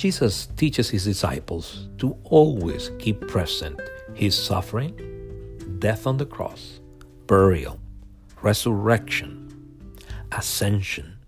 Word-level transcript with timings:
Jesus 0.00 0.46
teaches 0.56 0.88
his 0.88 1.04
disciples 1.04 1.90
to 1.98 2.16
always 2.24 2.90
keep 2.98 3.20
present 3.28 3.78
his 4.14 4.34
suffering, 4.34 4.96
death 5.78 6.06
on 6.06 6.16
the 6.16 6.24
cross, 6.24 6.80
burial, 7.26 7.78
resurrection, 8.40 9.52
ascension 10.32 11.18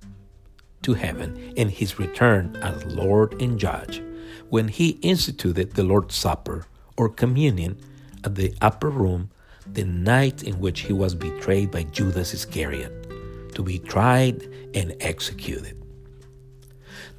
to 0.81 0.95
heaven, 0.95 1.53
and 1.59 1.71
his 1.71 1.99
return 1.99 2.57
as 2.63 2.83
Lord 2.87 3.43
and 3.43 3.61
Judge 3.61 4.03
when 4.49 4.69
he 4.69 4.99
instituted 5.03 5.75
the 5.75 5.85
Lord's 5.85 6.15
Supper 6.15 6.65
or 6.97 7.11
communion 7.11 7.79
at 8.25 8.37
the 8.37 8.55
upper 8.63 8.89
room 8.89 9.29
the 9.71 9.85
night 9.85 10.45
in 10.45 10.59
which 10.61 10.81
he 10.81 10.95
was 10.95 11.15
betrayed 11.15 11.71
by 11.71 11.83
Judas 11.83 12.33
Iscariot 12.33 13.53
to 13.55 13.63
be 13.63 13.79
tried 13.79 14.49
and 14.73 14.97
executed. 15.01 15.82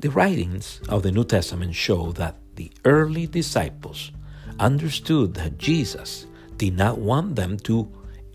The 0.03 0.11
writings 0.11 0.81
of 0.89 1.01
the 1.01 1.13
New 1.13 1.23
Testament 1.23 1.73
show 1.73 2.11
that 2.19 2.35
the 2.55 2.69
early 2.83 3.25
disciples 3.25 4.11
understood 4.59 5.33
that 5.35 5.57
Jesus 5.57 6.27
did 6.57 6.75
not 6.75 6.97
want 6.97 7.37
them 7.37 7.55
to 7.59 7.87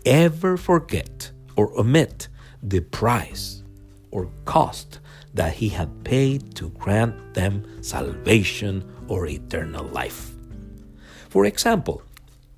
ever 0.03 0.57
forget 0.57 1.29
or 1.55 1.69
omit 1.77 2.27
the 2.63 2.79
price 2.79 3.61
or 4.09 4.31
cost 4.45 4.99
that 5.35 5.53
he 5.53 5.69
had 5.69 6.03
paid 6.03 6.55
to 6.55 6.69
grant 6.69 7.35
them 7.35 7.63
salvation 7.83 8.83
or 9.07 9.27
eternal 9.27 9.85
life. 9.89 10.31
For 11.29 11.45
example, 11.45 12.01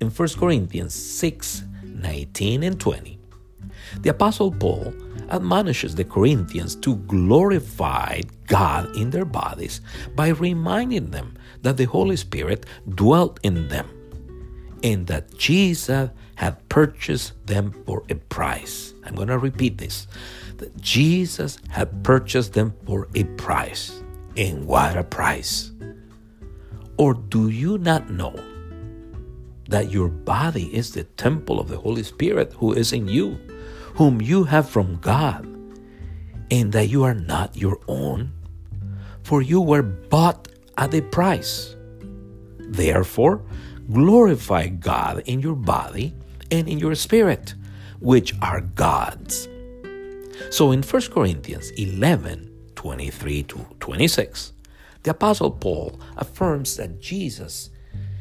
in 0.00 0.08
1 0.08 0.28
Corinthians 0.40 0.94
6 0.94 1.64
19 1.84 2.62
and 2.62 2.80
20, 2.80 3.18
the 4.00 4.10
Apostle 4.10 4.52
Paul 4.52 4.92
admonishes 5.30 5.94
the 5.94 6.04
Corinthians 6.04 6.76
to 6.76 6.96
glorify 6.96 8.20
God 8.46 8.94
in 8.96 9.10
their 9.10 9.24
bodies 9.24 9.80
by 10.14 10.28
reminding 10.28 11.10
them 11.10 11.36
that 11.62 11.76
the 11.76 11.84
Holy 11.84 12.16
Spirit 12.16 12.66
dwelt 12.94 13.40
in 13.42 13.68
them 13.68 13.88
and 14.82 15.06
that 15.06 15.36
Jesus 15.36 16.10
had 16.34 16.68
purchased 16.68 17.34
them 17.46 17.72
for 17.86 18.02
a 18.08 18.14
price. 18.14 18.94
I'm 19.04 19.14
going 19.14 19.28
to 19.28 19.38
repeat 19.38 19.78
this 19.78 20.06
that 20.58 20.76
Jesus 20.80 21.58
had 21.70 22.04
purchased 22.04 22.52
them 22.52 22.74
for 22.86 23.08
a 23.14 23.24
price. 23.24 24.02
And 24.36 24.66
what 24.66 24.96
a 24.96 25.04
price! 25.04 25.72
Or 26.96 27.14
do 27.14 27.48
you 27.48 27.78
not 27.78 28.10
know 28.10 28.34
that 29.68 29.90
your 29.90 30.08
body 30.08 30.74
is 30.74 30.92
the 30.92 31.04
temple 31.04 31.58
of 31.58 31.68
the 31.68 31.78
Holy 31.78 32.02
Spirit 32.02 32.52
who 32.54 32.72
is 32.72 32.92
in 32.92 33.08
you, 33.08 33.38
whom 33.94 34.20
you 34.20 34.44
have 34.44 34.68
from 34.68 34.96
God, 35.00 35.44
and 36.50 36.72
that 36.72 36.88
you 36.88 37.04
are 37.04 37.14
not 37.14 37.56
your 37.56 37.78
own? 37.88 38.32
For 39.22 39.42
you 39.42 39.60
were 39.60 39.82
bought 39.82 40.48
at 40.76 40.94
a 40.94 41.02
price. 41.02 41.76
Therefore, 42.58 43.42
glorify 43.92 44.68
God 44.68 45.22
in 45.26 45.40
your 45.40 45.54
body 45.54 46.14
and 46.50 46.68
in 46.68 46.78
your 46.78 46.94
spirit, 46.94 47.54
which 48.00 48.34
are 48.42 48.60
God's. 48.60 49.48
So 50.50 50.72
in 50.72 50.82
1 50.82 51.02
Corinthians 51.10 51.70
11 51.72 52.50
23 52.74 53.42
to 53.44 53.66
26, 53.78 54.52
the 55.04 55.12
Apostle 55.12 55.52
Paul 55.52 56.00
affirms 56.16 56.76
that 56.76 57.00
Jesus 57.00 57.70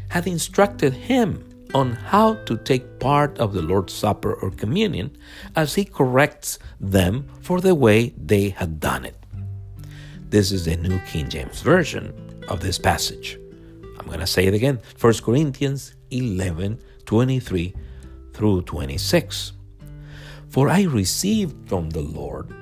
had 0.10 0.28
instructed 0.28 0.94
him 0.94 1.51
on 1.74 1.94
how 1.94 2.36
to 2.46 2.58
take 2.58 3.00
part 3.00 3.38
of 3.40 3.54
the 3.54 3.62
Lord's 3.62 3.94
Supper 3.94 4.34
or 4.34 4.52
communion 4.52 5.16
as 5.56 5.76
he 5.76 5.86
corrects 5.86 6.60
them 6.80 7.28
for 7.42 7.62
the 7.62 7.76
way 7.76 8.14
they 8.18 8.50
had 8.50 8.80
done 8.80 9.06
it. 9.06 9.16
This 10.30 10.52
is 10.52 10.66
the 10.66 10.78
New 10.78 11.00
King 11.08 11.30
James 11.30 11.62
Version 11.62 12.14
of 12.48 12.62
this 12.62 12.78
passage. 12.78 13.38
I'm 14.00 14.06
going 14.06 14.20
to 14.20 14.28
say 14.28 14.48
it 14.48 14.54
again 14.54 14.80
1 15.00 15.14
Corinthians 15.24 15.96
11 16.10 16.80
23 17.06 17.74
through 18.34 18.62
26. 18.62 19.54
For 20.50 20.70
I 20.70 20.84
received 20.84 21.68
from 21.68 21.90
the 21.90 22.02
Lord 22.02 22.54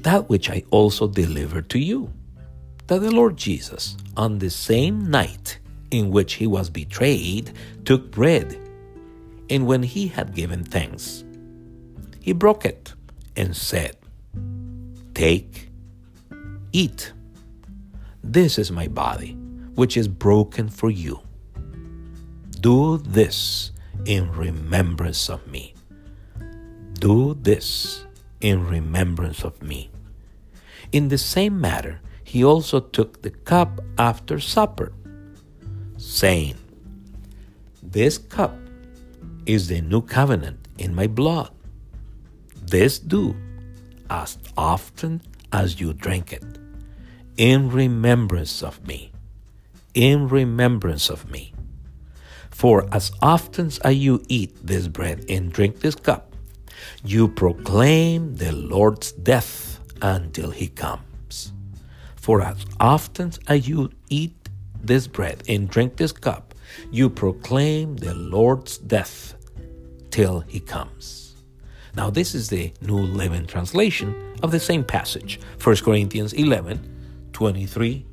that 0.00 0.28
which 0.28 0.50
I 0.50 0.62
also 0.70 1.08
delivered 1.08 1.70
to 1.70 1.78
you 1.78 2.12
that 2.86 3.00
the 3.00 3.10
Lord 3.10 3.36
Jesus, 3.36 3.96
on 4.16 4.38
the 4.38 4.50
same 4.50 5.10
night 5.10 5.58
in 5.94 6.10
which 6.10 6.34
he 6.34 6.46
was 6.46 6.68
betrayed, 6.70 7.52
took 7.84 8.10
bread, 8.10 8.58
and 9.48 9.66
when 9.66 9.82
he 9.82 10.08
had 10.08 10.34
given 10.34 10.64
thanks, 10.64 11.24
he 12.20 12.32
broke 12.32 12.64
it 12.64 12.94
and 13.36 13.56
said, 13.56 13.96
Take, 15.14 15.70
eat. 16.72 17.12
This 18.22 18.58
is 18.58 18.70
my 18.70 18.88
body 18.88 19.36
which 19.74 19.96
is 19.96 20.08
broken 20.08 20.68
for 20.68 20.90
you. 20.90 21.20
Do 22.60 22.98
this 22.98 23.72
in 24.06 24.32
remembrance 24.32 25.28
of 25.28 25.46
me. 25.46 25.74
Do 26.94 27.34
this 27.34 28.04
in 28.40 28.66
remembrance 28.66 29.44
of 29.44 29.62
me. 29.62 29.90
In 30.92 31.08
the 31.08 31.18
same 31.18 31.60
manner, 31.60 32.00
he 32.22 32.42
also 32.44 32.80
took 32.80 33.22
the 33.22 33.30
cup 33.30 33.80
after 33.98 34.40
supper, 34.40 34.92
saying, 36.04 36.56
This 37.82 38.18
cup 38.18 38.56
is 39.46 39.68
the 39.68 39.80
new 39.80 40.02
covenant 40.02 40.68
in 40.78 40.94
my 40.94 41.06
blood. 41.06 41.50
This 42.66 42.98
do 42.98 43.36
as 44.10 44.38
often 44.56 45.22
as 45.52 45.80
you 45.80 45.92
drink 45.92 46.32
it, 46.32 46.44
in 47.36 47.70
remembrance 47.70 48.62
of 48.62 48.86
me 48.86 49.14
in 49.94 50.28
remembrance 50.28 51.08
of 51.08 51.30
me. 51.30 51.54
For 52.50 52.86
as 52.92 53.12
often 53.22 53.70
as 53.82 53.96
you 53.96 54.22
eat 54.28 54.66
this 54.66 54.88
bread 54.88 55.24
and 55.28 55.52
drink 55.52 55.80
this 55.80 55.94
cup, 55.94 56.34
you 57.04 57.28
proclaim 57.28 58.36
the 58.36 58.52
Lord's 58.52 59.12
death 59.12 59.80
until 60.02 60.50
he 60.50 60.68
comes. 60.68 61.52
For 62.16 62.42
as 62.42 62.64
often 62.78 63.32
as 63.48 63.68
you 63.68 63.90
eat 64.08 64.43
this 64.86 65.06
bread 65.06 65.42
and 65.48 65.68
drink 65.68 65.96
this 65.96 66.12
cup, 66.12 66.54
you 66.90 67.08
proclaim 67.08 67.96
the 67.96 68.14
Lord's 68.14 68.78
death 68.78 69.34
till 70.10 70.40
he 70.40 70.60
comes. 70.60 71.36
Now, 71.96 72.10
this 72.10 72.34
is 72.34 72.48
the 72.48 72.72
New 72.80 72.98
Living 72.98 73.46
Translation 73.46 74.14
of 74.42 74.50
the 74.50 74.60
same 74.60 74.84
passage, 74.84 75.40
1 75.62 75.76
Corinthians 75.76 76.32
11 76.32 76.90
23 77.32 78.06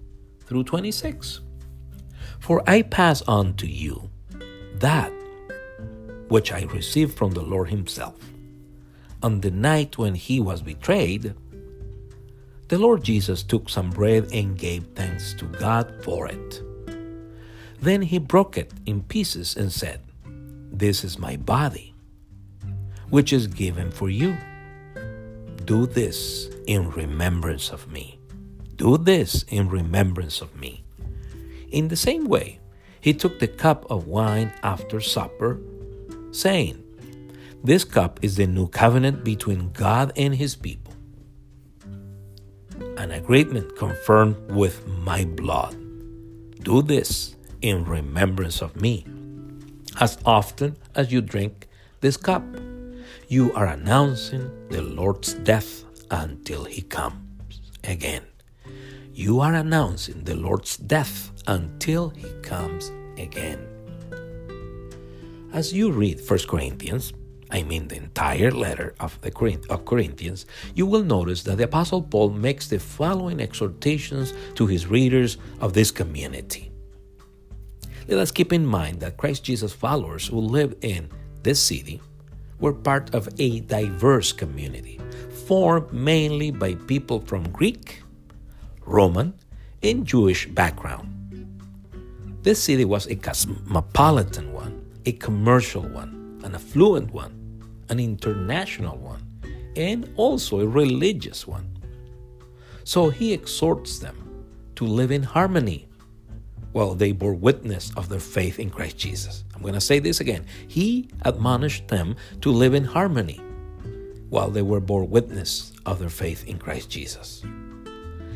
through 0.45 0.63
26. 0.63 1.41
For 2.39 2.63
I 2.67 2.81
pass 2.81 3.21
on 3.23 3.53
to 3.55 3.67
you 3.67 4.09
that 4.75 5.11
which 6.27 6.51
I 6.51 6.63
received 6.63 7.17
from 7.17 7.31
the 7.31 7.41
Lord 7.41 7.69
Himself. 7.69 8.15
On 9.21 9.41
the 9.41 9.51
night 9.51 9.97
when 9.97 10.15
He 10.15 10.39
was 10.39 10.61
betrayed, 10.61 11.35
the 12.71 12.79
Lord 12.79 13.03
Jesus 13.03 13.43
took 13.43 13.67
some 13.67 13.89
bread 13.89 14.29
and 14.31 14.57
gave 14.57 14.85
thanks 14.95 15.33
to 15.33 15.43
God 15.43 15.91
for 16.05 16.29
it. 16.29 16.63
Then 17.81 18.01
He 18.01 18.17
broke 18.17 18.57
it 18.57 18.71
in 18.85 19.03
pieces 19.03 19.57
and 19.57 19.69
said, 19.69 19.99
This 20.71 21.03
is 21.03 21.19
my 21.19 21.35
body, 21.35 21.93
which 23.09 23.33
is 23.33 23.47
given 23.47 23.91
for 23.91 24.09
you. 24.09 24.37
Do 25.65 25.85
this 25.85 26.47
in 26.65 26.89
remembrance 26.91 27.71
of 27.71 27.91
me. 27.91 28.17
Do 28.77 28.97
this 28.97 29.43
in 29.49 29.67
remembrance 29.67 30.39
of 30.39 30.55
me. 30.55 30.85
In 31.71 31.89
the 31.89 31.97
same 31.97 32.23
way, 32.23 32.61
he 33.01 33.13
took 33.13 33.39
the 33.39 33.49
cup 33.49 33.85
of 33.91 34.07
wine 34.07 34.53
after 34.63 35.01
supper, 35.01 35.59
saying, 36.31 36.81
This 37.65 37.83
cup 37.83 38.21
is 38.21 38.37
the 38.37 38.47
new 38.47 38.69
covenant 38.69 39.25
between 39.25 39.73
God 39.73 40.13
and 40.15 40.33
his 40.33 40.55
people, 40.55 40.80
an 43.01 43.11
agreement 43.11 43.75
confirmed 43.75 44.37
with 44.51 44.85
my 44.87 45.25
blood. 45.25 45.75
Do 46.61 46.83
this 46.83 47.35
in 47.63 47.83
remembrance 47.83 48.61
of 48.61 48.79
me. 48.79 49.05
As 49.99 50.19
often 50.23 50.77
as 50.93 51.11
you 51.11 51.19
drink 51.19 51.67
this 52.01 52.15
cup, 52.15 52.43
you 53.27 53.51
are 53.53 53.65
announcing 53.65 54.51
the 54.69 54.83
Lord's 54.83 55.33
death 55.33 55.83
until 56.11 56.63
he 56.65 56.83
comes 56.83 57.59
again. 57.83 58.21
You 59.15 59.39
are 59.39 59.55
announcing 59.55 60.23
the 60.23 60.35
Lord's 60.35 60.77
death 60.77 61.31
until 61.47 62.09
he 62.09 62.29
comes 62.43 62.91
again. 63.17 63.65
As 65.53 65.73
you 65.73 65.91
read 65.91 66.21
1 66.21 66.39
Corinthians, 66.47 67.13
I 67.51 67.63
mean 67.63 67.87
the 67.89 67.97
entire 67.97 68.51
letter 68.51 68.95
of 68.99 69.19
the 69.21 69.31
of 69.69 69.85
Corinthians, 69.85 70.45
you 70.73 70.85
will 70.85 71.03
notice 71.03 71.43
that 71.43 71.57
the 71.57 71.65
apostle 71.65 72.01
Paul 72.01 72.29
makes 72.29 72.69
the 72.69 72.79
following 72.79 73.41
exhortations 73.41 74.33
to 74.55 74.67
his 74.67 74.87
readers 74.87 75.37
of 75.59 75.73
this 75.73 75.91
community. 75.91 76.71
Let 78.07 78.19
us 78.19 78.31
keep 78.31 78.53
in 78.53 78.65
mind 78.65 79.01
that 79.01 79.17
Christ 79.17 79.43
Jesus 79.43 79.73
followers 79.73 80.27
who 80.27 80.39
live 80.39 80.75
in 80.81 81.09
this 81.43 81.59
city 81.59 82.01
were 82.59 82.73
part 82.73 83.13
of 83.13 83.27
a 83.39 83.59
diverse 83.61 84.31
community, 84.31 84.99
formed 85.47 85.91
mainly 85.91 86.51
by 86.51 86.75
people 86.75 87.19
from 87.19 87.49
Greek, 87.51 88.01
Roman, 88.85 89.33
and 89.83 90.05
Jewish 90.05 90.47
background. 90.47 91.07
This 92.43 92.63
city 92.63 92.85
was 92.85 93.07
a 93.07 93.15
cosmopolitan 93.15 94.53
one, 94.53 94.85
a 95.05 95.11
commercial 95.13 95.83
one, 95.83 96.39
and 96.43 96.45
an 96.45 96.55
affluent 96.55 97.11
one, 97.13 97.40
an 97.91 97.99
international 97.99 98.97
one, 98.97 99.21
and 99.75 100.11
also 100.15 100.61
a 100.61 100.67
religious 100.67 101.45
one. 101.45 101.67
So 102.83 103.09
he 103.09 103.33
exhorts 103.33 103.99
them 103.99 104.45
to 104.75 104.85
live 104.85 105.11
in 105.11 105.21
harmony 105.21 105.87
while 106.71 106.95
they 106.95 107.11
bore 107.11 107.33
witness 107.33 107.91
of 107.97 108.07
their 108.07 108.19
faith 108.19 108.59
in 108.59 108.69
Christ 108.69 108.97
Jesus. 108.97 109.43
I'm 109.53 109.61
going 109.61 109.73
to 109.73 109.81
say 109.81 109.99
this 109.99 110.21
again. 110.21 110.45
He 110.67 111.09
admonished 111.23 111.89
them 111.89 112.15
to 112.39 112.51
live 112.51 112.73
in 112.73 112.85
harmony 112.85 113.41
while 114.29 114.49
they 114.49 114.61
were 114.61 114.79
bore 114.79 115.03
witness 115.03 115.73
of 115.85 115.99
their 115.99 116.09
faith 116.09 116.47
in 116.47 116.57
Christ 116.57 116.89
Jesus. 116.89 117.43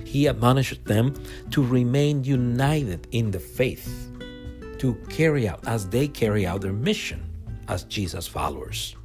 He 0.03 0.27
admonished 0.27 0.83
them 0.83 1.13
to 1.51 1.65
remain 1.65 2.25
united 2.25 3.07
in 3.11 3.31
the 3.31 3.39
faith, 3.39 4.11
to 4.79 4.95
carry 5.09 5.47
out 5.47 5.65
as 5.65 5.87
they 5.87 6.09
carry 6.09 6.45
out 6.45 6.59
their 6.61 6.73
mission 6.73 7.23
as 7.69 7.85
Jesus 7.85 8.27
followers. 8.27 8.97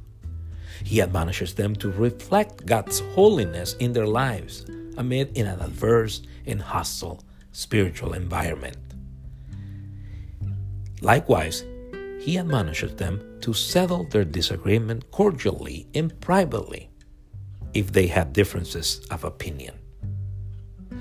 He 0.83 1.01
admonishes 1.01 1.53
them 1.53 1.75
to 1.77 1.91
reflect 1.91 2.65
God's 2.65 2.99
holiness 3.15 3.75
in 3.79 3.93
their 3.93 4.07
lives 4.07 4.65
amid 4.97 5.37
an 5.37 5.47
adverse 5.47 6.21
and 6.45 6.61
hostile 6.61 7.23
spiritual 7.51 8.13
environment. 8.13 8.77
Likewise, 11.01 11.63
he 12.19 12.37
admonishes 12.37 12.95
them 12.95 13.39
to 13.41 13.53
settle 13.53 14.03
their 14.05 14.23
disagreement 14.25 15.09
cordially 15.11 15.87
and 15.95 16.19
privately 16.21 16.89
if 17.73 17.91
they 17.91 18.07
have 18.07 18.33
differences 18.33 19.05
of 19.09 19.23
opinion. 19.23 19.73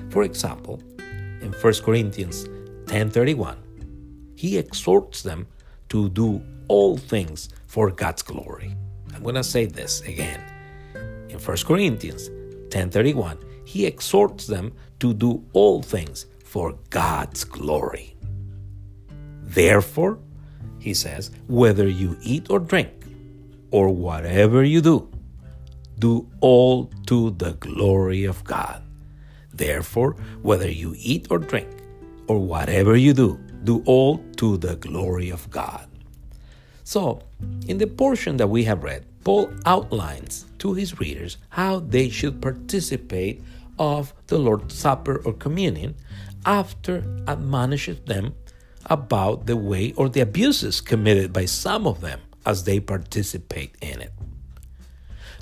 For 0.09 0.23
example, 0.23 0.81
in 1.43 1.53
1 1.53 1.82
Corinthians 1.82 2.47
10:31, 2.87 3.59
he 4.37 4.56
exhorts 4.56 5.23
them 5.23 5.47
to 5.88 6.09
do 6.09 6.41
all 6.69 6.97
things 6.97 7.49
for 7.67 7.91
God's 7.91 8.23
glory. 8.23 8.75
I'm 9.20 9.25
going 9.25 9.34
to 9.34 9.44
say 9.44 9.67
this 9.67 10.00
again. 10.08 10.40
In 11.28 11.38
1 11.38 11.56
Corinthians 11.67 12.31
10:31, 12.70 13.37
he 13.67 13.84
exhorts 13.84 14.46
them 14.46 14.72
to 14.99 15.12
do 15.12 15.44
all 15.52 15.82
things 15.82 16.25
for 16.43 16.72
God's 16.88 17.44
glory. 17.44 18.17
Therefore, 19.43 20.19
he 20.78 20.94
says, 20.94 21.32
whether 21.49 21.87
you 21.87 22.17
eat 22.22 22.49
or 22.49 22.61
drink, 22.61 22.88
or 23.70 23.90
whatever 23.90 24.64
you 24.64 24.81
do, 24.81 25.06
do 25.99 26.26
all 26.40 26.90
to 27.05 27.32
the 27.32 27.52
glory 27.61 28.25
of 28.25 28.43
God. 28.44 28.82
Therefore, 29.52 30.17
whether 30.40 30.70
you 30.70 30.94
eat 30.96 31.26
or 31.28 31.40
drink, 31.40 31.69
or 32.26 32.38
whatever 32.38 32.96
you 32.96 33.12
do, 33.12 33.38
do 33.64 33.82
all 33.84 34.25
to 34.38 34.56
the 34.56 34.76
glory 34.76 35.28
of 35.28 35.44
God. 35.50 35.87
So, 36.84 37.20
in 37.69 37.76
the 37.76 37.87
portion 37.87 38.38
that 38.38 38.49
we 38.49 38.64
have 38.64 38.82
read, 38.82 39.05
Paul 39.25 39.52
outlines 39.67 40.46
to 40.58 40.75
his 40.75 40.99
readers 40.99 41.37
how 41.50 41.81
they 41.81 42.08
should 42.08 42.40
participate 42.40 43.43
of 43.78 44.14
the 44.26 44.38
Lord's 44.38 44.75
Supper 44.75 45.22
or 45.25 45.32
communion 45.32 45.94
after 46.46 47.05
admonishes 47.26 48.00
them 48.00 48.34
about 48.87 49.46
the 49.46 49.56
way 49.56 49.93
or 49.93 50.08
the 50.08 50.20
abuses 50.20 50.81
committed 50.81 51.32
by 51.32 51.44
some 51.44 51.87
of 51.87 52.00
them 52.00 52.20
as 52.46 52.64
they 52.64 52.81
participate 52.81 53.75
in 53.81 54.00
it. 54.00 54.12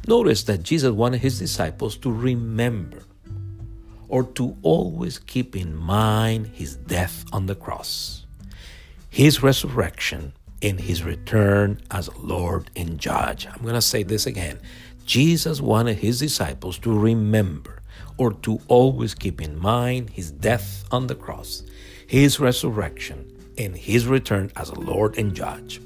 Notice 0.07 0.43
that 0.45 0.63
Jesus 0.63 0.93
wanted 0.93 1.21
his 1.21 1.39
disciples 1.39 1.97
to 1.99 2.11
remember 2.11 3.05
or 4.09 4.25
to 4.25 4.57
always 4.63 5.19
keep 5.19 5.55
in 5.55 5.77
mind 5.77 6.47
his 6.49 6.77
death 6.77 7.25
on 7.33 7.47
the 7.47 7.55
cross, 7.55 8.25
his 9.11 9.43
resurrection, 9.43 10.33
and 10.63 10.81
his 10.81 11.03
return 11.03 11.81
as 11.91 12.11
Lord 12.17 12.71
and 12.77 12.99
Judge. 12.99 13.47
I'm 13.47 13.63
going 13.63 13.75
to 13.75 13.83
say 13.83 14.03
this 14.03 14.27
again. 14.27 14.59
Jesus 15.05 15.61
wanted 15.61 15.99
his 15.99 16.19
disciples 16.19 16.79
to 16.81 16.99
remember 16.99 17.83
or 18.19 18.33
to 18.33 18.61
always 18.69 19.15
keep 19.15 19.41
in 19.41 19.59
mind 19.59 20.11
his 20.11 20.31
death 20.31 20.85
on 20.91 21.07
the 21.07 21.15
cross, 21.15 21.63
his 22.07 22.41
resurrection, 22.41 23.33
and 23.57 23.77
his 23.77 24.07
return 24.07 24.51
as 24.57 24.77
Lord 24.77 25.17
and 25.17 25.35
Judge. 25.35 25.81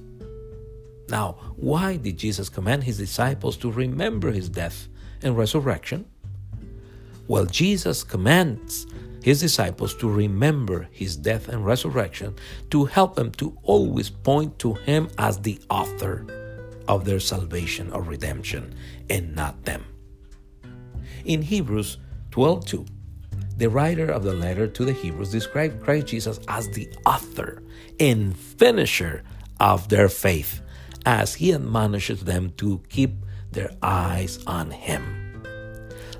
Now, 1.08 1.36
why 1.56 1.96
did 1.96 2.16
Jesus 2.16 2.48
command 2.48 2.84
his 2.84 2.98
disciples 2.98 3.56
to 3.58 3.70
remember 3.70 4.32
his 4.32 4.48
death 4.48 4.88
and 5.22 5.36
resurrection? 5.36 6.06
Well, 7.28 7.46
Jesus 7.46 8.02
commands 8.02 8.86
his 9.22 9.40
disciples 9.40 9.94
to 9.94 10.10
remember 10.10 10.88
his 10.90 11.16
death 11.16 11.48
and 11.48 11.64
resurrection 11.64 12.34
to 12.70 12.84
help 12.84 13.14
them 13.14 13.30
to 13.32 13.56
always 13.62 14.10
point 14.10 14.58
to 14.58 14.74
him 14.74 15.08
as 15.18 15.38
the 15.38 15.60
author 15.70 16.26
of 16.88 17.04
their 17.04 17.20
salvation 17.20 17.90
or 17.92 18.02
redemption 18.02 18.74
and 19.08 19.34
not 19.34 19.64
them. 19.64 19.84
In 21.24 21.42
Hebrews 21.42 21.98
12:2, 22.30 22.86
the 23.56 23.70
writer 23.70 24.10
of 24.10 24.24
the 24.24 24.34
letter 24.34 24.66
to 24.66 24.84
the 24.84 24.92
Hebrews 24.92 25.30
described 25.30 25.82
Christ 25.82 26.08
Jesus 26.08 26.40
as 26.48 26.68
the 26.70 26.88
author 27.06 27.62
and 28.00 28.36
finisher 28.36 29.22
of 29.60 29.88
their 29.88 30.08
faith, 30.08 30.60
as 31.06 31.34
he 31.34 31.52
admonishes 31.52 32.24
them 32.24 32.52
to 32.56 32.82
keep 32.88 33.14
their 33.52 33.70
eyes 33.82 34.42
on 34.46 34.70
him. 34.70 35.21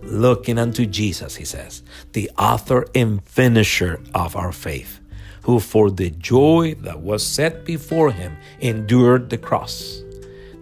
Looking 0.02 0.58
unto 0.58 0.84
Jesus, 0.84 1.36
he 1.36 1.44
says, 1.44 1.82
the 2.12 2.30
author 2.36 2.86
and 2.94 3.22
finisher 3.24 4.00
of 4.14 4.34
our 4.36 4.52
faith, 4.52 5.00
who 5.42 5.60
for 5.60 5.90
the 5.90 6.10
joy 6.10 6.74
that 6.80 7.00
was 7.00 7.24
set 7.24 7.64
before 7.64 8.10
him 8.10 8.36
endured 8.60 9.30
the 9.30 9.38
cross, 9.38 10.02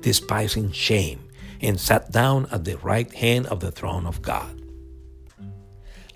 despising 0.03 0.73
shame, 0.73 1.21
and 1.63 1.81
sat 1.81 2.11
down 2.13 2.47
at 2.53 2.65
the 2.65 2.77
right 2.79 3.13
hand 3.13 3.47
of 3.47 3.61
the 3.61 3.71
throne 3.71 4.07
of 4.07 4.23
God. 4.23 4.63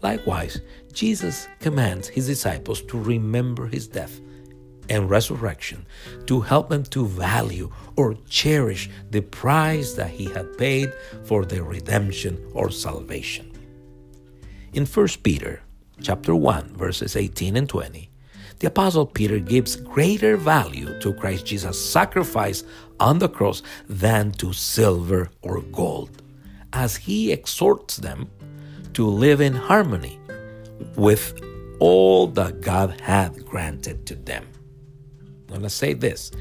Likewise, 0.03 0.61
Jesus 0.93 1.49
commands 1.61 2.09
his 2.09 2.27
disciples 2.27 2.83
to 2.83 3.01
remember 3.01 3.67
his 3.67 3.89
death 3.89 4.21
and 4.89 5.11
resurrection 5.11 5.87
to 6.27 6.41
help 6.41 6.69
them 6.69 6.85
to 6.85 7.07
value 7.07 7.71
or 7.97 8.15
cherish 8.29 8.91
the 9.11 9.21
price 9.21 9.95
that 9.95 10.11
he 10.11 10.27
had 10.27 10.57
paid 10.59 10.93
for 11.25 11.45
their 11.45 11.65
redemption 11.65 12.39
or 12.53 12.71
salvation. 12.71 13.51
In 14.73 14.87
1 14.87 15.09
Peter 15.23 15.61
chapter 16.03 16.35
1 16.35 16.77
verses 16.77 17.17
18 17.17 17.57
and 17.57 17.69
20, 17.69 18.11
the 18.59 18.69
apostle 18.69 19.07
Peter 19.07 19.39
gives 19.39 19.77
greater 19.77 20.37
value 20.37 20.99
to 21.01 21.13
Christ 21.15 21.47
Jesus' 21.47 21.79
sacrifice 21.79 22.65
on 23.01 23.19
the 23.19 23.29
cross 23.29 23.63
than 23.89 24.33
to 24.33 24.53
silver 24.53 25.31
or 25.43 25.61
gold, 25.61 26.23
as 26.73 26.97
he 26.97 27.33
exhorts 27.33 27.97
them 27.97 28.31
to 28.95 29.07
live 29.07 29.41
in 29.41 29.55
harmony 29.55 30.19
with 30.97 31.41
all 31.81 32.27
that 32.29 32.61
God 32.61 33.01
hath 33.01 33.45
granted 33.45 34.07
to 34.07 34.15
them. 34.15 34.47
Going 35.55 35.63
to 35.63 35.71
say 35.71 35.93
this 35.93 36.33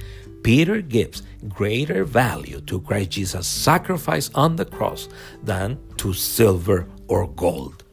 Peter 0.41 0.81
gives 0.81 1.21
greater 1.47 2.03
value 2.03 2.61
to 2.61 2.81
Christ 2.81 3.11
Jesus' 3.11 3.45
sacrifice 3.45 4.31
on 4.33 4.55
the 4.55 4.65
cross 4.65 5.07
than 5.43 5.77
to 5.97 6.13
silver 6.13 6.87
or 7.07 7.27
gold. 7.27 7.83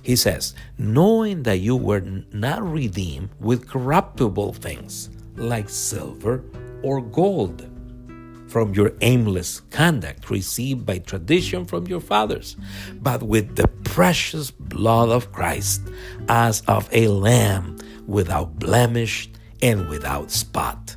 He 0.00 0.16
says, 0.16 0.54
knowing 0.78 1.42
that 1.42 1.58
you 1.58 1.76
were 1.76 2.00
not 2.32 2.62
redeemed 2.62 3.28
with 3.40 3.68
corruptible 3.68 4.54
things 4.54 5.10
like 5.36 5.68
silver 5.68 6.42
or 6.82 7.02
gold 7.02 7.68
from 8.48 8.72
your 8.72 8.94
aimless 9.02 9.60
conduct 9.68 10.30
received 10.30 10.86
by 10.86 10.96
tradition 10.96 11.66
from 11.66 11.86
your 11.88 12.00
fathers, 12.00 12.56
but 13.02 13.22
with 13.22 13.54
the 13.56 13.68
precious 13.84 14.50
blood 14.50 15.10
of 15.10 15.30
Christ 15.30 15.82
as 16.30 16.62
of 16.62 16.88
a 16.90 17.08
lamb 17.08 17.76
without 18.06 18.58
blemish 18.58 19.28
and 19.62 19.88
without 19.88 20.30
spot. 20.30 20.96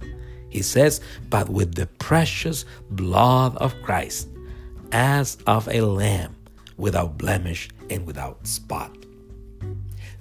He 0.49 0.61
says, 0.61 1.01
but 1.29 1.49
with 1.49 1.75
the 1.75 1.85
precious 1.85 2.65
blood 2.89 3.55
of 3.57 3.75
Christ 3.83 4.27
as 4.91 5.37
of 5.45 5.67
a 5.67 5.81
lamb 5.81 6.35
without 6.77 7.17
blemish 7.17 7.69
and 7.89 8.05
without 8.05 8.47
spot. 8.47 8.95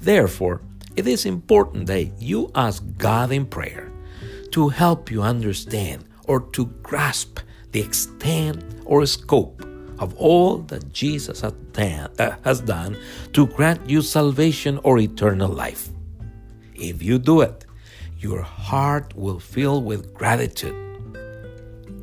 Therefore, 0.01 0.61
it 0.97 1.07
is 1.07 1.25
important 1.25 1.87
that 1.87 2.21
you 2.21 2.51
ask 2.55 2.83
God 2.99 3.33
in 3.33 3.47
prayer 3.47 3.91
to 4.51 4.69
help 4.69 5.11
you 5.11 5.23
understand 5.23 6.05
or 6.27 6.41
to 6.53 6.67
grasp 6.83 7.41
the 7.73 7.81
extent 7.81 8.63
or 8.85 9.07
scope 9.07 9.65
of 9.99 10.15
all 10.17 10.59
that 10.59 10.93
Jesus 10.93 11.43
uh, 11.45 11.51
has 12.45 12.61
done 12.61 12.97
to 13.33 13.47
grant 13.47 13.89
you 13.89 14.03
salvation 14.03 14.79
or 14.85 14.99
eternal 14.99 15.51
life. 15.51 15.89
If 16.75 17.03
you 17.03 17.19
do 17.19 17.41
it, 17.41 17.65
your 18.19 18.43
heart 18.43 19.15
will 19.17 19.39
fill 19.39 19.83
with 19.83 20.13
gratitude, 20.13 20.75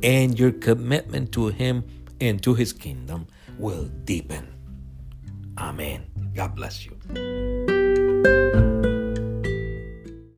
and 0.02 0.38
your 0.38 0.52
commitment 0.52 1.32
to 1.32 1.48
Him 1.48 1.84
and 2.20 2.42
to 2.42 2.54
His 2.54 2.72
kingdom 2.72 3.26
will 3.58 3.84
deepen. 4.04 4.48
Amen. 5.58 6.06
God 6.34 6.54
bless 6.54 6.84
you. 6.84 7.55